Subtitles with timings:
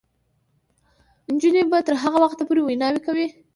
[1.31, 3.27] نجونې به تر هغه وخته پورې ویناوې کوي.